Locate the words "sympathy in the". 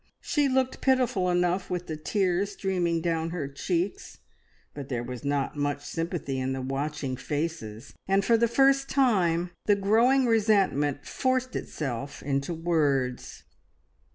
5.85-6.61